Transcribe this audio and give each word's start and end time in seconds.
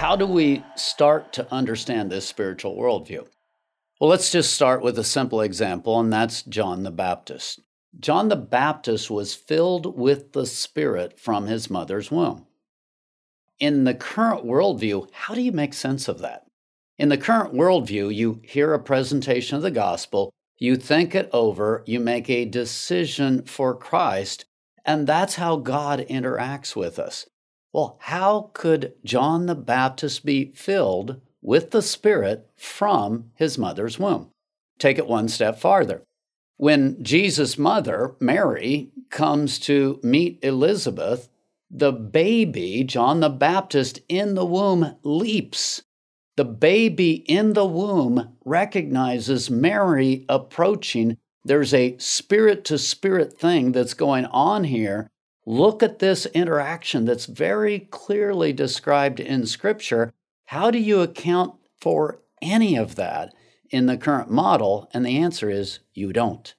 how 0.00 0.16
do 0.16 0.24
we 0.24 0.64
start 0.76 1.30
to 1.30 1.52
understand 1.52 2.10
this 2.10 2.26
spiritual 2.26 2.74
worldview? 2.74 3.26
Well, 4.00 4.08
let's 4.08 4.32
just 4.32 4.54
start 4.54 4.80
with 4.80 4.98
a 4.98 5.04
simple 5.04 5.42
example, 5.42 6.00
and 6.00 6.10
that's 6.10 6.40
John 6.40 6.84
the 6.84 6.90
Baptist. 6.90 7.60
John 7.98 8.28
the 8.28 8.36
Baptist 8.36 9.10
was 9.10 9.34
filled 9.34 9.98
with 9.98 10.32
the 10.32 10.46
Spirit 10.46 11.20
from 11.20 11.48
his 11.48 11.68
mother's 11.68 12.10
womb. 12.10 12.46
In 13.58 13.84
the 13.84 13.92
current 13.92 14.46
worldview, 14.46 15.06
how 15.12 15.34
do 15.34 15.42
you 15.42 15.52
make 15.52 15.74
sense 15.74 16.08
of 16.08 16.20
that? 16.20 16.46
In 16.96 17.10
the 17.10 17.18
current 17.18 17.52
worldview, 17.52 18.14
you 18.14 18.40
hear 18.42 18.72
a 18.72 18.78
presentation 18.78 19.56
of 19.58 19.62
the 19.62 19.70
gospel, 19.70 20.32
you 20.56 20.76
think 20.76 21.14
it 21.14 21.28
over, 21.30 21.82
you 21.84 22.00
make 22.00 22.30
a 22.30 22.46
decision 22.46 23.42
for 23.42 23.74
Christ, 23.74 24.46
and 24.82 25.06
that's 25.06 25.34
how 25.34 25.56
God 25.56 26.06
interacts 26.08 26.74
with 26.74 26.98
us. 26.98 27.26
Well, 27.72 27.98
how 28.00 28.50
could 28.52 28.94
John 29.04 29.46
the 29.46 29.54
Baptist 29.54 30.24
be 30.24 30.52
filled 30.54 31.20
with 31.40 31.70
the 31.70 31.82
Spirit 31.82 32.50
from 32.56 33.30
his 33.34 33.56
mother's 33.56 33.98
womb? 33.98 34.30
Take 34.78 34.98
it 34.98 35.06
one 35.06 35.28
step 35.28 35.58
farther. 35.58 36.02
When 36.56 37.02
Jesus' 37.02 37.56
mother, 37.56 38.16
Mary, 38.20 38.90
comes 39.08 39.58
to 39.60 40.00
meet 40.02 40.38
Elizabeth, 40.42 41.28
the 41.70 41.92
baby, 41.92 42.82
John 42.82 43.20
the 43.20 43.30
Baptist, 43.30 44.00
in 44.08 44.34
the 44.34 44.44
womb 44.44 44.96
leaps. 45.02 45.82
The 46.36 46.44
baby 46.44 47.24
in 47.28 47.52
the 47.52 47.66
womb 47.66 48.36
recognizes 48.44 49.50
Mary 49.50 50.24
approaching. 50.28 51.18
There's 51.44 51.72
a 51.72 51.96
spirit 51.98 52.64
to 52.66 52.78
spirit 52.78 53.38
thing 53.38 53.72
that's 53.72 53.94
going 53.94 54.26
on 54.26 54.64
here. 54.64 55.10
Look 55.46 55.82
at 55.82 55.98
this 55.98 56.26
interaction 56.26 57.04
that's 57.04 57.26
very 57.26 57.80
clearly 57.90 58.52
described 58.52 59.20
in 59.20 59.46
Scripture. 59.46 60.12
How 60.46 60.70
do 60.70 60.78
you 60.78 61.00
account 61.00 61.54
for 61.80 62.20
any 62.42 62.76
of 62.76 62.96
that? 62.96 63.32
in 63.70 63.86
the 63.86 63.96
current 63.96 64.30
model? 64.30 64.88
And 64.92 65.06
the 65.06 65.18
answer 65.18 65.48
is 65.48 65.80
you 65.94 66.12
don't. 66.12 66.54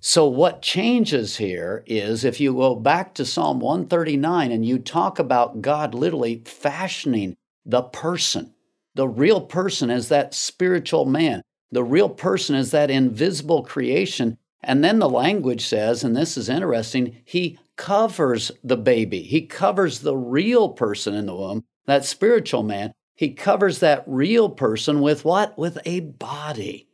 So, 0.00 0.26
what 0.26 0.62
changes 0.62 1.36
here 1.36 1.84
is 1.86 2.24
if 2.24 2.40
you 2.40 2.54
go 2.54 2.74
back 2.74 3.14
to 3.14 3.24
Psalm 3.24 3.60
139 3.60 4.50
and 4.50 4.66
you 4.66 4.78
talk 4.80 5.20
about 5.20 5.62
God 5.62 5.94
literally 5.94 6.42
fashioning 6.44 7.36
the 7.64 7.82
person, 7.82 8.52
the 8.96 9.06
real 9.06 9.40
person 9.40 9.90
as 9.90 10.08
that 10.08 10.34
spiritual 10.34 11.04
man, 11.04 11.42
the 11.70 11.84
real 11.84 12.08
person 12.08 12.56
is 12.56 12.72
that 12.72 12.90
invisible 12.90 13.62
creation. 13.62 14.38
And 14.64 14.82
then 14.82 14.98
the 14.98 15.08
language 15.08 15.64
says, 15.64 16.02
and 16.02 16.16
this 16.16 16.36
is 16.36 16.48
interesting, 16.48 17.18
he 17.24 17.58
covers 17.76 18.50
the 18.62 18.76
baby. 18.76 19.22
He 19.22 19.46
covers 19.46 20.00
the 20.00 20.16
real 20.16 20.70
person 20.70 21.14
in 21.14 21.26
the 21.26 21.34
womb, 21.34 21.64
that 21.86 22.04
spiritual 22.04 22.62
man. 22.62 22.92
He 23.14 23.34
covers 23.34 23.78
that 23.80 24.04
real 24.06 24.48
person 24.48 25.00
with 25.00 25.24
what? 25.24 25.56
With 25.58 25.78
a 25.84 26.00
body. 26.00 26.88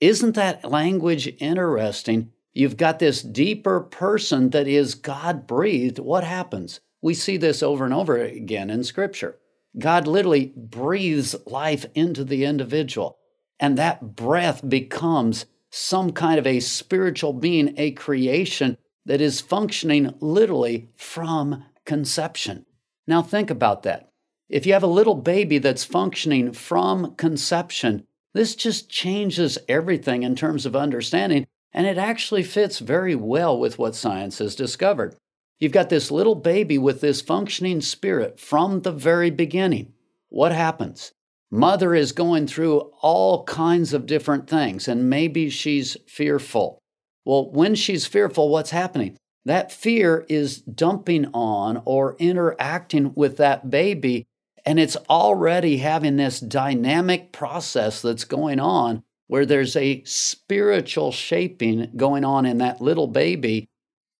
Isn't 0.00 0.34
that 0.34 0.70
language 0.70 1.32
interesting? 1.38 2.32
You've 2.52 2.76
got 2.76 2.98
this 2.98 3.22
deeper 3.22 3.80
person 3.80 4.50
that 4.50 4.66
is 4.66 4.94
God 4.94 5.46
breathed. 5.46 5.98
What 5.98 6.24
happens? 6.24 6.80
We 7.02 7.14
see 7.14 7.36
this 7.36 7.62
over 7.62 7.84
and 7.84 7.94
over 7.94 8.16
again 8.16 8.70
in 8.70 8.82
Scripture. 8.84 9.38
God 9.78 10.06
literally 10.06 10.52
breathes 10.56 11.36
life 11.46 11.84
into 11.94 12.24
the 12.24 12.44
individual, 12.44 13.18
and 13.60 13.76
that 13.76 14.16
breath 14.16 14.66
becomes 14.66 15.46
some 15.70 16.12
kind 16.12 16.38
of 16.38 16.46
a 16.46 16.60
spiritual 16.60 17.34
being, 17.34 17.74
a 17.76 17.90
creation 17.90 18.78
that 19.06 19.20
is 19.20 19.40
functioning 19.40 20.14
literally 20.20 20.90
from 20.96 21.64
conception. 21.84 22.66
Now, 23.06 23.22
think 23.22 23.50
about 23.50 23.84
that. 23.84 24.10
If 24.48 24.66
you 24.66 24.74
have 24.74 24.82
a 24.82 24.88
little 24.88 25.14
baby 25.14 25.58
that's 25.58 25.84
functioning 25.84 26.52
from 26.52 27.14
conception, 27.14 28.04
this 28.34 28.54
just 28.54 28.90
changes 28.90 29.58
everything 29.68 30.22
in 30.22 30.36
terms 30.36 30.66
of 30.66 30.76
understanding, 30.76 31.46
and 31.72 31.86
it 31.86 31.98
actually 31.98 32.42
fits 32.42 32.80
very 32.80 33.14
well 33.14 33.58
with 33.58 33.78
what 33.78 33.94
science 33.94 34.38
has 34.38 34.54
discovered. 34.54 35.16
You've 35.58 35.72
got 35.72 35.88
this 35.88 36.10
little 36.10 36.34
baby 36.34 36.76
with 36.76 37.00
this 37.00 37.22
functioning 37.22 37.80
spirit 37.80 38.38
from 38.38 38.80
the 38.80 38.92
very 38.92 39.30
beginning. 39.30 39.94
What 40.28 40.52
happens? 40.52 41.12
Mother 41.50 41.94
is 41.94 42.12
going 42.12 42.46
through 42.46 42.90
all 43.00 43.44
kinds 43.44 43.92
of 43.94 44.06
different 44.06 44.48
things, 44.50 44.86
and 44.88 45.08
maybe 45.08 45.48
she's 45.48 45.96
fearful. 46.06 46.78
Well, 47.26 47.50
when 47.50 47.74
she's 47.74 48.06
fearful, 48.06 48.48
what's 48.48 48.70
happening? 48.70 49.18
That 49.44 49.72
fear 49.72 50.24
is 50.28 50.60
dumping 50.60 51.26
on 51.34 51.82
or 51.84 52.14
interacting 52.20 53.14
with 53.14 53.36
that 53.38 53.68
baby, 53.68 54.26
and 54.64 54.78
it's 54.78 54.96
already 55.10 55.78
having 55.78 56.16
this 56.16 56.38
dynamic 56.38 57.32
process 57.32 58.00
that's 58.00 58.24
going 58.24 58.60
on 58.60 59.02
where 59.26 59.44
there's 59.44 59.74
a 59.74 60.04
spiritual 60.04 61.10
shaping 61.10 61.90
going 61.96 62.24
on 62.24 62.46
in 62.46 62.58
that 62.58 62.80
little 62.80 63.08
baby, 63.08 63.68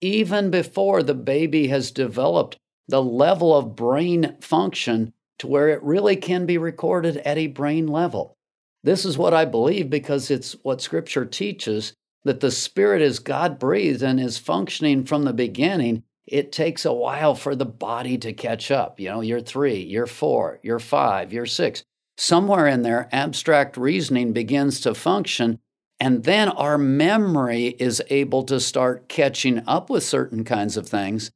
even 0.00 0.50
before 0.50 1.04
the 1.04 1.14
baby 1.14 1.68
has 1.68 1.92
developed 1.92 2.58
the 2.88 3.02
level 3.02 3.56
of 3.56 3.76
brain 3.76 4.36
function 4.40 5.12
to 5.38 5.46
where 5.46 5.68
it 5.68 5.82
really 5.84 6.16
can 6.16 6.44
be 6.44 6.58
recorded 6.58 7.18
at 7.18 7.38
a 7.38 7.46
brain 7.46 7.86
level. 7.86 8.36
This 8.82 9.04
is 9.04 9.16
what 9.16 9.32
I 9.32 9.44
believe 9.44 9.90
because 9.90 10.28
it's 10.28 10.56
what 10.64 10.80
Scripture 10.80 11.24
teaches 11.24 11.92
that 12.26 12.40
the 12.40 12.50
Spirit 12.50 13.02
is 13.02 13.20
God 13.20 13.58
breathed 13.58 14.02
and 14.02 14.18
is 14.18 14.36
functioning 14.36 15.04
from 15.04 15.22
the 15.22 15.32
beginning, 15.32 16.02
it 16.26 16.50
takes 16.50 16.84
a 16.84 16.92
while 16.92 17.36
for 17.36 17.54
the 17.54 17.64
body 17.64 18.18
to 18.18 18.32
catch 18.32 18.72
up. 18.72 18.98
You 18.98 19.10
know, 19.10 19.20
you're 19.20 19.40
three, 19.40 19.80
you're 19.80 20.08
four, 20.08 20.58
you're 20.62 20.80
five, 20.80 21.32
you're 21.32 21.46
six. 21.46 21.84
Somewhere 22.18 22.66
in 22.66 22.82
there, 22.82 23.08
abstract 23.12 23.76
reasoning 23.76 24.32
begins 24.32 24.80
to 24.80 24.94
function, 24.94 25.60
and 26.00 26.24
then 26.24 26.48
our 26.48 26.76
memory 26.76 27.68
is 27.78 28.02
able 28.10 28.42
to 28.44 28.58
start 28.58 29.08
catching 29.08 29.62
up 29.68 29.88
with 29.88 30.02
certain 30.02 30.42
kinds 30.42 30.76
of 30.76 30.88
things. 30.88 31.30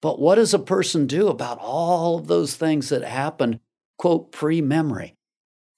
But 0.00 0.18
what 0.18 0.34
does 0.34 0.52
a 0.52 0.58
person 0.58 1.06
do 1.06 1.28
about 1.28 1.58
all 1.60 2.18
of 2.18 2.26
those 2.26 2.56
things 2.56 2.88
that 2.88 3.04
happened, 3.04 3.60
quote, 3.96 4.32
pre 4.32 4.60
memory? 4.60 5.14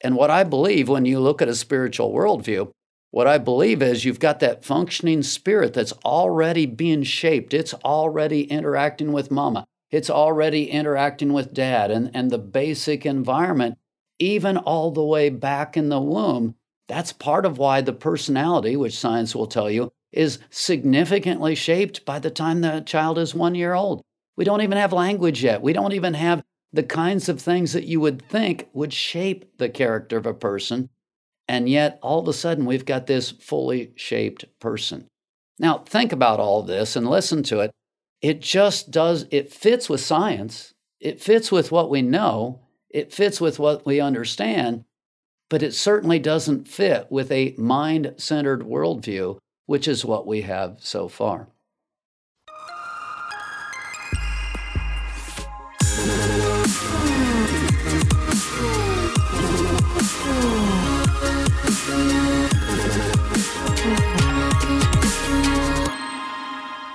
And 0.00 0.16
what 0.16 0.30
I 0.30 0.42
believe 0.42 0.88
when 0.88 1.04
you 1.04 1.20
look 1.20 1.42
at 1.42 1.48
a 1.48 1.54
spiritual 1.54 2.12
worldview, 2.14 2.70
what 3.14 3.28
I 3.28 3.38
believe 3.38 3.80
is 3.80 4.04
you've 4.04 4.18
got 4.18 4.40
that 4.40 4.64
functioning 4.64 5.22
spirit 5.22 5.72
that's 5.72 5.92
already 6.04 6.66
being 6.66 7.04
shaped. 7.04 7.54
It's 7.54 7.72
already 7.72 8.42
interacting 8.42 9.12
with 9.12 9.30
mama. 9.30 9.68
It's 9.92 10.10
already 10.10 10.68
interacting 10.68 11.32
with 11.32 11.54
dad 11.54 11.92
and, 11.92 12.10
and 12.12 12.32
the 12.32 12.38
basic 12.38 13.06
environment, 13.06 13.78
even 14.18 14.56
all 14.56 14.90
the 14.90 15.04
way 15.04 15.30
back 15.30 15.76
in 15.76 15.90
the 15.90 16.00
womb. 16.00 16.56
That's 16.88 17.12
part 17.12 17.46
of 17.46 17.56
why 17.56 17.82
the 17.82 17.92
personality, 17.92 18.74
which 18.74 18.98
science 18.98 19.32
will 19.32 19.46
tell 19.46 19.70
you, 19.70 19.92
is 20.10 20.40
significantly 20.50 21.54
shaped 21.54 22.04
by 22.04 22.18
the 22.18 22.32
time 22.32 22.62
the 22.62 22.80
child 22.80 23.16
is 23.18 23.32
one 23.32 23.54
year 23.54 23.74
old. 23.74 24.02
We 24.36 24.44
don't 24.44 24.62
even 24.62 24.76
have 24.76 24.92
language 24.92 25.44
yet. 25.44 25.62
We 25.62 25.72
don't 25.72 25.92
even 25.92 26.14
have 26.14 26.42
the 26.72 26.82
kinds 26.82 27.28
of 27.28 27.40
things 27.40 27.74
that 27.74 27.84
you 27.84 28.00
would 28.00 28.28
think 28.28 28.68
would 28.72 28.92
shape 28.92 29.58
the 29.58 29.68
character 29.68 30.16
of 30.16 30.26
a 30.26 30.34
person 30.34 30.90
and 31.48 31.68
yet, 31.68 31.98
all 32.02 32.20
of 32.20 32.28
a 32.28 32.32
sudden, 32.32 32.64
we've 32.64 32.86
got 32.86 33.06
this 33.06 33.30
fully 33.30 33.92
shaped 33.96 34.44
person. 34.60 35.06
Now, 35.58 35.78
think 35.78 36.12
about 36.12 36.40
all 36.40 36.62
this 36.62 36.96
and 36.96 37.08
listen 37.08 37.42
to 37.44 37.60
it. 37.60 37.70
It 38.22 38.40
just 38.40 38.90
does, 38.90 39.26
it 39.30 39.52
fits 39.52 39.88
with 39.88 40.00
science, 40.00 40.72
it 41.00 41.20
fits 41.20 41.52
with 41.52 41.70
what 41.70 41.90
we 41.90 42.00
know, 42.00 42.60
it 42.88 43.12
fits 43.12 43.40
with 43.40 43.58
what 43.58 43.84
we 43.84 44.00
understand, 44.00 44.84
but 45.50 45.62
it 45.62 45.74
certainly 45.74 46.18
doesn't 46.18 46.66
fit 46.66 47.06
with 47.10 47.30
a 47.30 47.54
mind 47.58 48.14
centered 48.16 48.62
worldview, 48.62 49.38
which 49.66 49.86
is 49.86 50.04
what 50.04 50.26
we 50.26 50.40
have 50.42 50.78
so 50.80 51.08
far. 51.08 51.48